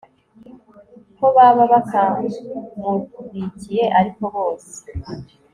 ko 1.17 1.25
baba 1.35 1.63
bakamubikiye 1.73 3.83
ariko 3.99 4.23
bose 4.35 4.77